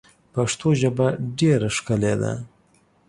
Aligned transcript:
پښتو 0.33 0.67
ژبه 0.81 1.07
ډېره 1.39 1.69
ښکلې 1.77 2.13
ده. 2.21 2.33